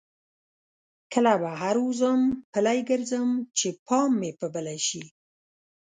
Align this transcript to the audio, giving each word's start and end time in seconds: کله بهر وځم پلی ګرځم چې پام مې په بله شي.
کله 1.13 1.33
بهر 1.43 1.75
وځم 1.81 2.21
پلی 2.53 2.79
ګرځم 2.89 3.27
چې 3.57 3.67
پام 3.85 4.11
مې 4.19 4.31
په 4.39 4.47
بله 4.53 4.75
شي. 4.87 5.03